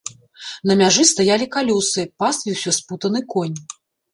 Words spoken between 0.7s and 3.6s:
мяжы стаялі калёсы, пасвіўся спутаны конь.